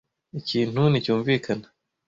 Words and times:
Ikintu 0.39 0.81
nticyumvikana. 0.87 1.67